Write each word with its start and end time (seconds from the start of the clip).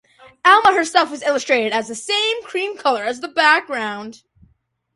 Alma 0.43 0.73
herself 0.73 1.13
is 1.13 1.21
illustrated 1.21 1.71
as 1.73 1.87
the 1.87 1.93
same 1.93 2.41
cream 2.41 2.75
color 2.75 3.03
as 3.03 3.19
the 3.19 3.27
background. 3.27 4.23